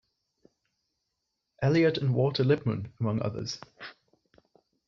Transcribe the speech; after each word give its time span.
Eliot 1.61 1.99
and 1.99 2.15
Walter 2.15 2.43
Lippmann, 2.43 2.91
among 2.99 3.21
others. 3.21 3.59